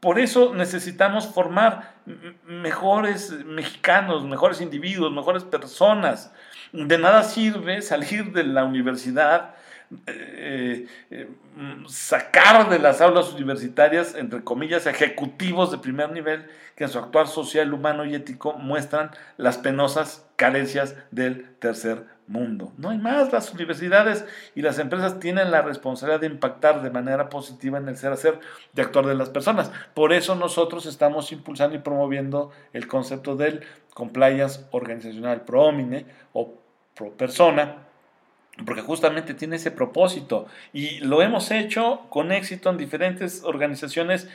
por 0.01 0.19
eso 0.19 0.53
necesitamos 0.53 1.29
formar 1.29 1.95
mejores 2.45 3.31
mexicanos, 3.45 4.25
mejores 4.25 4.61
individuos, 4.61 5.13
mejores 5.13 5.45
personas. 5.45 6.33
De 6.73 6.99
nada 6.99 7.23
sirve 7.23 7.83
salir 7.83 8.33
de 8.33 8.45
la 8.45 8.65
universidad, 8.65 9.55
eh, 10.07 10.87
mm, 11.57 11.87
sacar 11.87 12.71
de 12.71 12.79
las 12.79 13.01
aulas 13.03 13.33
universitarias, 13.35 14.15
entre 14.15 14.43
comillas, 14.43 14.87
ejecutivos 14.87 15.71
de 15.71 15.79
primer 15.79 16.11
nivel 16.13 16.47
que 16.77 16.85
en 16.85 16.91
su 16.91 16.99
actuar 16.99 17.29
social, 17.29 17.75
humano 17.75 18.07
y 18.07 18.15
ético 18.15 18.55
muestran 18.55 19.11
las 19.37 19.59
penosas 19.59 20.27
carencias 20.37 20.97
del 21.11 21.55
tercer 21.59 22.07
mundo. 22.27 22.73
No 22.79 22.91
hay 22.91 22.99
más, 22.99 23.33
las 23.33 23.53
universidades 23.53 24.25
y 24.55 24.63
las 24.63 24.79
empresas 24.79 25.21
tienen 25.21 25.51
la 25.51 25.61
responsabilidad 25.61 26.21
de 26.21 26.29
impactar 26.29 26.83
de 26.83 26.91
manera 26.91 27.29
positiva 27.29 27.79
en 27.79 27.89
el 27.89 27.97
ser 27.97 28.13
hacer 28.13 28.41
de 28.73 28.83
actuar 28.83 29.07
de 29.07 29.15
las 29.15 29.29
personas. 29.29 29.71
Por 29.93 30.13
eso 30.13 30.35
nosotros 30.35 30.87
estamos 30.87 31.31
impulsando 31.33 31.77
y 31.77 31.81
promoviendo 31.81 32.51
el 32.73 32.89
concepto 32.89 33.37
del 33.37 33.63
compliance 33.93 34.65
organizacional 34.71 35.43
pro 35.43 35.65
homine 35.65 36.07
o 36.33 36.62
persona, 37.17 37.77
porque 38.67 38.83
justamente 38.83 39.35
tiene 39.35 39.57
ese 39.57 39.71
propósito 39.71 40.47
y 40.73 41.01
lo 41.01 41.23
hemos 41.23 41.51
hecho 41.51 42.03
con 42.11 42.33
éxito 42.33 42.71
en 42.71 42.79
diferentes 42.79 43.43
organizaciones. 43.45 44.29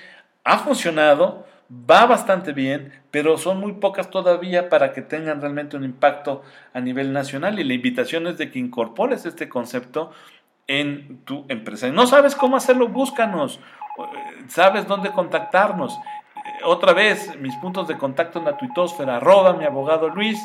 Ha 0.44 0.60
funcionado, 0.60 1.46
va 1.70 2.06
bastante 2.06 2.54
bien, 2.54 2.94
pero 3.12 3.38
son 3.38 3.60
muy 3.60 3.74
pocas 3.74 4.10
todavía 4.10 4.70
para 4.70 4.94
que 4.94 5.02
tengan 5.02 5.42
realmente 5.42 5.78
un 5.78 5.84
impacto 5.84 6.44
a 6.74 6.80
nivel 6.80 7.14
nacional 7.14 7.60
y 7.60 7.64
la 7.64 7.74
invitación 7.74 8.28
es 8.28 8.38
de 8.38 8.50
que 8.50 8.60
incorpores 8.60 9.26
este 9.26 9.50
concepto 9.50 10.12
en 10.68 11.20
tu 11.24 11.46
empresa. 11.48 11.90
No 11.90 12.08
sabes 12.08 12.36
cómo 12.36 12.58
hacerlo, 12.58 12.88
búscanos, 12.88 13.60
sabes 14.48 14.88
dónde 14.88 15.12
contactarnos. 15.12 15.98
Otra 16.64 16.94
vez, 16.94 17.38
mis 17.40 17.56
puntos 17.58 17.88
de 17.88 17.98
contacto 17.98 18.40
en 18.40 18.46
la 18.46 18.58
tuitosfera, 18.58 19.18
arroba 19.18 19.54
mi 19.54 19.66
abogado 19.66 20.10
Luis, 20.10 20.40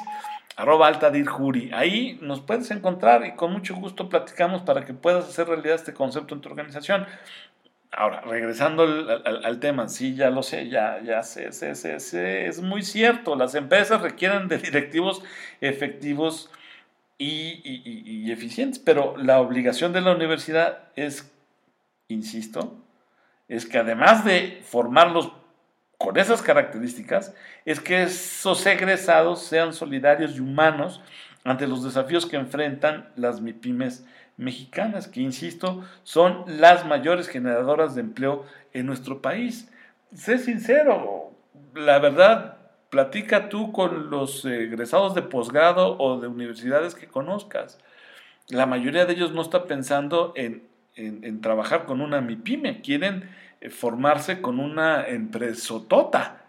arroba 0.57 0.89
altadirjuri. 0.89 1.71
Ahí 1.73 2.19
nos 2.21 2.41
puedes 2.41 2.71
encontrar 2.71 3.25
y 3.27 3.33
con 3.33 3.53
mucho 3.53 3.75
gusto 3.75 4.09
platicamos 4.09 4.63
para 4.63 4.85
que 4.85 4.95
puedas 4.95 5.27
hacer 5.27 5.49
realidad 5.49 5.77
este 5.77 5.95
concepto 5.95 6.35
en 6.35 6.41
tu 6.41 6.49
organización. 6.49 7.07
Ahora, 7.95 8.23
regresando 8.23 8.85
al, 8.85 9.61
tema, 9.61 9.87
sí, 9.89 10.15
ya 10.15 10.31
lo 10.31 10.43
sé, 10.43 10.71
ya, 10.71 11.03
ya 11.03 11.23
sé, 11.23 11.53
sé, 11.53 11.75
sé, 11.75 12.47
es 12.47 12.63
muy 12.63 12.83
cierto, 12.83 13.37
las 13.37 13.55
empresas 13.55 14.01
requieren 14.01 14.49
de 14.49 14.57
directivos 14.57 15.23
efectivos 15.61 16.51
y, 17.19 17.61
y 17.65 18.33
eficientes, 18.33 18.79
pero 18.79 19.15
la 19.19 19.41
obligación 19.41 19.93
de 19.93 20.01
la 20.01 20.13
universidad 20.13 20.85
es, 20.97 21.31
insisto, 22.09 22.83
es 23.49 23.67
que 23.67 23.77
además 23.77 24.25
de 24.25 24.63
formarlos 24.65 25.31
con 26.03 26.19
esas 26.19 26.43
características, 26.43 27.33
es 27.65 27.79
que 27.79 28.03
esos 28.03 28.67
egresados 28.67 29.45
sean 29.45 29.73
solidarios 29.73 30.37
y 30.37 30.41
humanos 30.41 31.01
ante 31.45 31.69
los 31.69 31.85
desafíos 31.85 32.27
que 32.27 32.37
enfrentan 32.37 33.09
las 33.15 33.41
MIPIMES 33.41 34.05
mexicanas, 34.37 35.07
que 35.07 35.21
insisto, 35.21 35.85
son 36.03 36.45
las 36.47 36.85
mayores 36.87 37.29
generadoras 37.29 37.95
de 37.95 38.01
empleo 38.01 38.45
en 38.73 38.87
nuestro 38.87 39.23
país. 39.23 39.71
Sé 40.13 40.39
sincero, 40.39 41.31
la 41.75 42.01
verdad, 42.01 42.57
platica 42.91 43.49
tú 43.49 43.71
con 43.71 44.11
los 44.11 44.45
egresados 44.45 45.15
de 45.15 45.23
posgrado 45.23 45.97
o 45.99 46.21
de 46.21 46.27
universidades 46.27 46.97
que 46.97 47.07
conozcas. 47.07 47.79
La 48.49 48.67
mayoría 48.67 49.07
de 49.07 49.13
ellos 49.13 49.33
no 49.33 49.41
está 49.43 49.67
pensando 49.67 50.33
en, 50.35 50.65
en, 50.97 51.41
trabajar 51.41 51.85
con 51.85 52.01
una 52.01 52.21
MIPYME, 52.21 52.83
quieren 52.83 53.31
formarse 53.71 54.41
con 54.41 54.59
una 54.59 55.07
empresotota. 55.07 56.45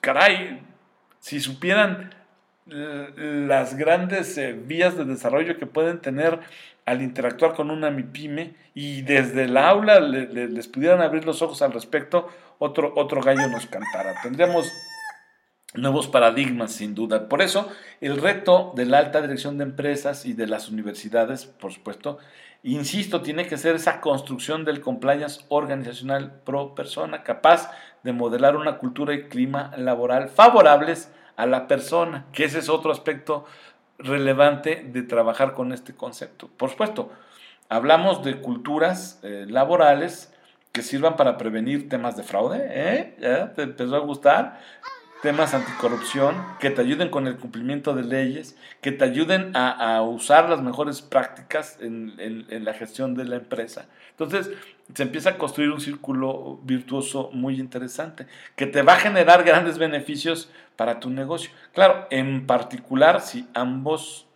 Caray, 0.00 0.62
si 1.20 1.40
supieran 1.40 2.10
las 2.66 3.76
grandes 3.76 4.38
eh, 4.38 4.52
vías 4.54 4.96
de 4.96 5.04
desarrollo 5.04 5.58
que 5.58 5.66
pueden 5.66 6.00
tener 6.00 6.40
al 6.86 7.02
interactuar 7.02 7.54
con 7.54 7.70
una 7.70 7.90
MIPYME 7.90 8.54
y 8.74 9.02
desde 9.02 9.44
el 9.44 9.56
aula 9.56 10.00
les 10.00 10.68
pudieran 10.68 11.00
abrir 11.00 11.24
los 11.24 11.42
ojos 11.42 11.62
al 11.62 11.72
respecto, 11.72 12.28
otro, 12.58 12.92
otro 12.96 13.22
gallo 13.22 13.48
nos 13.48 13.66
cantara. 13.66 14.14
Tendríamos 14.22 14.70
nuevos 15.74 16.08
paradigmas, 16.08 16.72
sin 16.72 16.94
duda. 16.94 17.28
Por 17.28 17.42
eso, 17.42 17.68
el 18.00 18.20
reto 18.20 18.72
de 18.76 18.86
la 18.86 18.98
alta 18.98 19.22
dirección 19.22 19.58
de 19.58 19.64
empresas 19.64 20.24
y 20.26 20.34
de 20.34 20.46
las 20.46 20.68
universidades, 20.68 21.46
por 21.46 21.72
supuesto, 21.72 22.18
insisto, 22.72 23.20
tiene 23.20 23.46
que 23.46 23.58
ser 23.58 23.76
esa 23.76 24.00
construcción 24.00 24.64
del 24.64 24.80
compliance 24.80 25.44
organizacional 25.48 26.40
pro 26.44 26.74
persona, 26.74 27.22
capaz 27.22 27.70
de 28.02 28.12
modelar 28.12 28.56
una 28.56 28.78
cultura 28.78 29.14
y 29.14 29.24
clima 29.24 29.72
laboral 29.76 30.28
favorables 30.28 31.12
a 31.36 31.46
la 31.46 31.68
persona, 31.68 32.26
que 32.32 32.44
ese 32.44 32.58
es 32.58 32.68
otro 32.68 32.90
aspecto 32.90 33.44
relevante 33.98 34.84
de 34.86 35.02
trabajar 35.02 35.54
con 35.54 35.72
este 35.72 35.94
concepto. 35.94 36.48
Por 36.56 36.70
supuesto, 36.70 37.10
hablamos 37.68 38.24
de 38.24 38.40
culturas 38.40 39.20
eh, 39.22 39.46
laborales 39.48 40.32
que 40.72 40.82
sirvan 40.82 41.16
para 41.16 41.38
prevenir 41.38 41.88
temas 41.88 42.16
de 42.16 42.24
fraude, 42.24 42.66
¿eh? 42.68 43.16
¿Ya 43.20 43.52
te 43.52 43.62
empezó 43.62 43.94
a 43.94 44.00
gustar? 44.00 44.60
Temas 45.24 45.54
anticorrupción, 45.54 46.36
que 46.60 46.68
te 46.68 46.82
ayuden 46.82 47.08
con 47.08 47.26
el 47.26 47.38
cumplimiento 47.38 47.94
de 47.94 48.02
leyes, 48.02 48.58
que 48.82 48.92
te 48.92 49.06
ayuden 49.06 49.52
a, 49.56 50.02
usar 50.02 50.50
las 50.50 50.60
mejores 50.60 51.00
prácticas 51.00 51.78
en, 51.80 52.12
en 52.18 52.62
la 52.62 52.74
gestión 52.74 53.14
de 53.14 53.24
la 53.24 53.36
empresa. 53.36 53.86
Entonces, 54.10 54.50
se 54.92 55.02
empieza 55.02 55.30
a 55.30 55.38
construir 55.38 55.70
un 55.70 55.80
círculo 55.80 56.60
virtuoso 56.64 57.30
muy 57.32 57.58
interesante, 57.58 58.26
que 58.54 58.66
te 58.66 58.82
va 58.82 58.92
a 58.92 58.98
generar 58.98 59.44
grandes 59.44 59.78
beneficios 59.78 60.50
para 60.76 61.00
tu 61.00 61.08
negocio. 61.08 61.50
Claro, 61.72 62.06
en 62.10 62.46
particular 62.46 63.22
si 63.22 63.48
ambos 63.54 64.26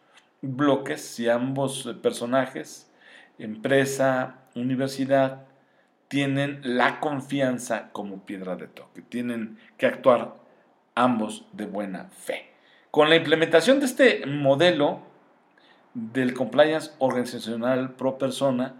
bloques, 0.40 1.02
si 1.02 1.28
ambos 1.28 1.94
personajes, 2.00 2.90
empresa, 3.38 4.36
universidad, 4.54 5.42
tienen 6.08 6.60
la 6.62 6.98
confianza 6.98 7.90
como 7.92 8.24
piedra 8.24 8.56
de 8.56 8.68
toque, 8.68 9.02
tienen 9.02 9.58
que 9.76 9.84
actuar 9.84 10.47
ambos 10.98 11.44
de 11.52 11.66
buena 11.66 12.08
fe. 12.10 12.50
Con 12.90 13.08
la 13.08 13.16
implementación 13.16 13.80
de 13.80 13.86
este 13.86 14.26
modelo 14.26 15.00
del 15.94 16.34
compliance 16.34 16.92
organizacional 16.98 17.94
pro 17.94 18.18
persona, 18.18 18.74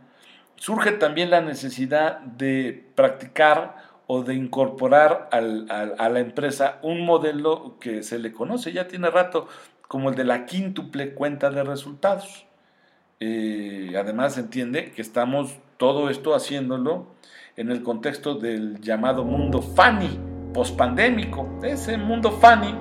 surge 0.56 0.92
también 0.92 1.30
la 1.30 1.40
necesidad 1.40 2.20
de 2.20 2.90
practicar 2.94 3.76
o 4.06 4.22
de 4.22 4.34
incorporar 4.34 5.28
a 5.30 6.08
la 6.08 6.18
empresa 6.20 6.78
un 6.82 7.04
modelo 7.04 7.76
que 7.78 8.02
se 8.02 8.18
le 8.18 8.32
conoce, 8.32 8.72
ya 8.72 8.88
tiene 8.88 9.10
rato, 9.10 9.46
como 9.86 10.10
el 10.10 10.16
de 10.16 10.24
la 10.24 10.46
quíntuple 10.46 11.14
cuenta 11.14 11.50
de 11.50 11.62
resultados. 11.62 12.46
eh, 13.20 13.94
además 13.98 14.38
entiende 14.38 14.92
que 14.92 15.02
estamos 15.02 15.58
todo 15.76 16.08
esto 16.08 16.34
haciéndolo 16.34 17.06
en 17.56 17.70
el 17.70 17.82
contexto 17.82 18.34
del 18.34 18.80
llamado 18.80 19.24
mundo 19.24 19.60
FANI, 19.60 20.27
pospandémico. 20.52 21.48
Ese 21.62 21.96
mundo 21.96 22.32
FANI, 22.32 22.74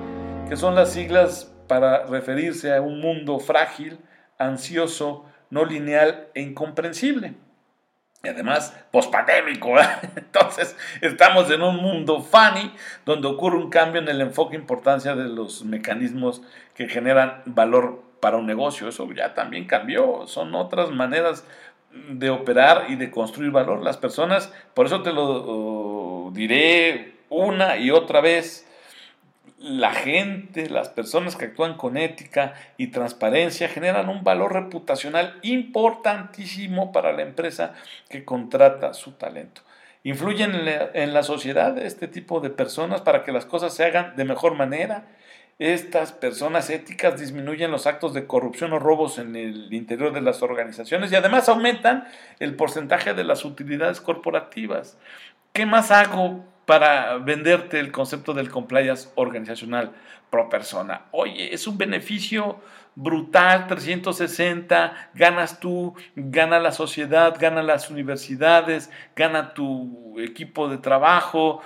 que 0.48 0.56
son 0.56 0.74
las 0.74 0.92
siglas 0.92 1.54
para 1.66 2.06
referirse 2.06 2.74
a 2.74 2.80
un 2.80 3.00
mundo 3.00 3.38
frágil, 3.38 3.98
ansioso, 4.38 5.26
no 5.50 5.64
lineal 5.64 6.28
e 6.34 6.42
incomprensible. 6.42 7.34
Y 8.22 8.28
además, 8.28 8.76
pospandémico. 8.90 9.74
Entonces, 10.16 10.76
estamos 11.00 11.50
en 11.50 11.62
un 11.62 11.76
mundo 11.76 12.20
funny 12.20 12.72
donde 13.04 13.28
ocurre 13.28 13.56
un 13.56 13.70
cambio 13.70 14.00
en 14.00 14.08
el 14.08 14.20
enfoque 14.20 14.56
e 14.56 14.60
importancia 14.60 15.14
de 15.14 15.28
los 15.28 15.64
mecanismos 15.64 16.42
que 16.74 16.88
generan 16.88 17.42
valor 17.46 18.02
para 18.20 18.38
un 18.38 18.46
negocio. 18.46 18.88
Eso 18.88 19.08
ya 19.12 19.34
también 19.34 19.66
cambió. 19.66 20.26
Son 20.26 20.54
otras 20.56 20.90
maneras 20.90 21.44
de 22.10 22.30
operar 22.30 22.86
y 22.88 22.96
de 22.96 23.10
construir 23.10 23.52
valor. 23.52 23.84
Las 23.84 23.96
personas, 23.96 24.52
por 24.74 24.86
eso 24.86 25.02
te 25.02 25.12
lo 25.12 26.30
diré 26.32 27.17
una 27.30 27.76
y 27.76 27.90
otra 27.90 28.20
vez, 28.20 28.66
la 29.58 29.92
gente, 29.92 30.70
las 30.70 30.88
personas 30.88 31.36
que 31.36 31.46
actúan 31.46 31.76
con 31.76 31.96
ética 31.96 32.54
y 32.76 32.88
transparencia 32.88 33.68
generan 33.68 34.08
un 34.08 34.22
valor 34.22 34.52
reputacional 34.52 35.38
importantísimo 35.42 36.92
para 36.92 37.12
la 37.12 37.22
empresa 37.22 37.74
que 38.08 38.24
contrata 38.24 38.94
su 38.94 39.12
talento. 39.12 39.62
Influyen 40.04 40.54
en 40.94 41.12
la, 41.12 41.22
sociedad 41.22 41.76
este 41.76 42.06
tipo 42.06 42.40
de 42.40 42.50
personas 42.50 43.00
para 43.00 43.24
que 43.24 43.32
las 43.32 43.46
cosas 43.46 43.74
se 43.74 43.84
hagan 43.84 44.14
de 44.16 44.24
mejor 44.24 44.54
manera. 44.54 45.08
Estas 45.58 46.12
personas 46.12 46.70
éticas 46.70 47.18
disminuyen 47.18 47.72
los 47.72 47.88
actos 47.88 48.14
de 48.14 48.28
corrupción 48.28 48.72
o 48.72 48.78
robos 48.78 49.18
en 49.18 49.34
el 49.34 49.74
interior 49.74 50.12
de 50.12 50.20
las 50.20 50.40
organizaciones 50.40 51.10
y 51.10 51.16
además 51.16 51.48
aumentan 51.48 52.06
el 52.38 52.54
porcentaje 52.54 53.12
de 53.12 53.24
las 53.24 53.44
utilidades 53.44 54.00
corporativas. 54.00 54.96
¿Qué 55.52 55.66
más 55.66 55.90
hago 55.90 56.44
para 56.68 57.16
venderte 57.16 57.80
el 57.80 57.90
concepto 57.90 58.34
del 58.34 58.50
compliance 58.50 59.08
organizacional 59.14 59.92
pro 60.28 60.50
persona. 60.50 61.06
Oye, 61.12 61.54
es 61.54 61.66
un 61.66 61.78
beneficio 61.78 62.60
brutal, 62.94 63.66
360, 63.68 65.12
ganas 65.14 65.60
tú, 65.60 65.94
gana 66.14 66.60
la 66.60 66.72
sociedad, 66.72 67.34
gana 67.40 67.62
las 67.62 67.88
universidades, 67.88 68.90
gana 69.16 69.54
tu 69.54 70.20
equipo 70.20 70.68
de 70.68 70.76
trabajo. 70.76 71.62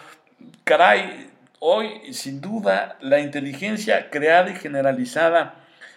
Caray, 0.62 1.28
hoy 1.59 2.12
sin 2.12 2.40
duda 2.40 2.97
la 3.00 3.18
inteligencia 3.18 4.09
creada 4.09 4.50
y 4.50 4.54
generalizada 4.54 5.56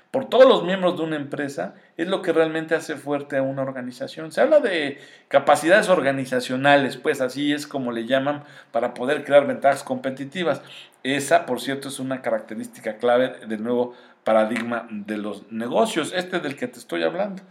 por 0.10 0.26
todos 0.30 0.48
los 0.48 0.64
miembros 0.64 0.98
de 0.98 1.04
una 1.04 1.18
empresa 1.18 1.76
es 1.98 2.08
lo 2.08 2.22
que 2.22 2.34
realmente 2.34 2.76
hace 2.76 2.96
fuerte 2.96 3.38
a 3.38 3.42
una 3.42 3.62
organización. 3.62 4.32
Se 4.32 4.42
habla 4.42 4.60
de 4.60 5.00
capacidades 5.28 5.90
organizacionales, 5.90 6.98
pues 6.98 7.22
así 7.22 7.54
es 7.54 7.68
como 7.68 7.92
le 7.92 8.06
llaman, 8.06 8.44
para 8.72 8.94
poder 8.94 9.24
crear 9.24 9.48
ventajas 9.48 9.84
competitivas. 9.84 10.62
Esa, 11.04 11.46
por 11.46 11.62
cierto, 11.62 11.88
es 11.88 12.00
una 12.00 12.22
característica 12.22 12.98
clave 12.98 13.36
del 13.48 13.64
nuevo 13.64 13.96
paradigma 14.24 14.88
de 14.90 15.18
los 15.18 15.50
negocios, 15.52 16.12
este 16.14 16.40
del 16.40 16.58
que 16.58 16.68
te 16.68 16.80
estoy 16.80 17.04
hablando. 17.04 17.44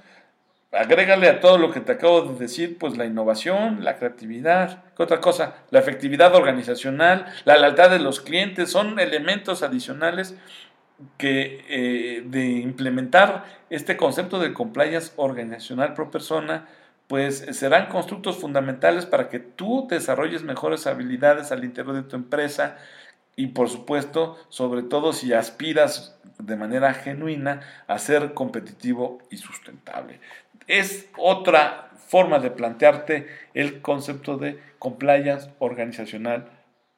Agrégale 0.72 1.28
a 1.28 1.38
todo 1.38 1.56
lo 1.56 1.70
que 1.70 1.78
te 1.78 1.92
acabo 1.92 2.22
de 2.22 2.38
decir, 2.38 2.78
pues 2.78 2.96
la 2.96 3.04
innovación, 3.04 3.84
la 3.84 3.96
creatividad, 3.96 4.82
¿qué 4.96 5.04
otra 5.04 5.20
cosa? 5.20 5.54
La 5.70 5.78
efectividad 5.78 6.34
organizacional, 6.34 7.26
la 7.44 7.56
lealtad 7.56 7.90
de 7.90 8.00
los 8.00 8.20
clientes, 8.20 8.70
son 8.70 8.98
elementos 8.98 9.62
adicionales 9.62 10.34
que 11.18 11.64
eh, 11.68 12.22
de 12.26 12.46
implementar 12.60 13.44
este 13.70 13.96
concepto 13.96 14.38
de 14.38 14.52
compliance 14.52 15.12
organizacional 15.16 15.94
pro 15.94 16.10
persona, 16.10 16.68
pues 17.08 17.38
serán 17.52 17.88
constructos 17.88 18.38
fundamentales 18.38 19.06
para 19.06 19.28
que 19.28 19.38
tú 19.38 19.86
desarrolles 19.90 20.42
mejores 20.42 20.86
habilidades 20.86 21.52
al 21.52 21.64
interior 21.64 21.94
de 21.94 22.02
tu 22.02 22.16
empresa 22.16 22.78
y 23.36 23.48
por 23.48 23.68
supuesto, 23.68 24.38
sobre 24.48 24.82
todo 24.82 25.12
si 25.12 25.32
aspiras 25.32 26.16
de 26.38 26.56
manera 26.56 26.94
genuina 26.94 27.60
a 27.86 27.98
ser 27.98 28.32
competitivo 28.32 29.18
y 29.30 29.38
sustentable. 29.38 30.20
Es 30.66 31.08
otra 31.18 31.90
forma 32.08 32.38
de 32.38 32.50
plantearte 32.50 33.28
el 33.54 33.80
concepto 33.80 34.36
de 34.36 34.60
compliance 34.78 35.50
organizacional 35.58 36.48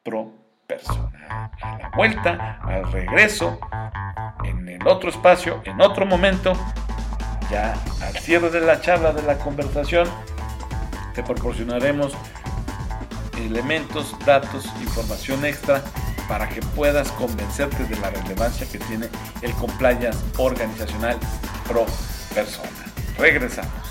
pro 0.03 0.35
persona. 0.67 1.51
Vuelta, 1.97 2.59
al 2.63 2.93
regreso, 2.93 3.59
en 4.45 4.69
el 4.69 4.87
otro 4.87 5.09
espacio, 5.09 5.63
en 5.65 5.81
otro 5.81 6.05
momento, 6.05 6.53
ya 7.51 7.75
al 8.03 8.15
cierre 8.19 8.51
de 8.51 8.61
la 8.61 8.83
charla, 8.83 9.13
de 9.13 9.23
la 9.23 9.39
conversación, 9.39 10.07
te 11.15 11.23
proporcionaremos 11.23 12.13
elementos, 13.39 14.15
datos, 14.27 14.67
información 14.83 15.45
extra 15.47 15.83
para 16.29 16.49
que 16.49 16.61
puedas 16.61 17.11
convencerte 17.13 17.85
de 17.85 17.97
la 17.97 18.11
relevancia 18.11 18.67
que 18.71 18.79
tiene 18.79 19.09
el 19.41 19.53
compliance 19.53 20.19
organizacional 20.37 21.17
pro 21.67 21.87
persona. 22.35 22.69
Regresamos. 23.19 23.86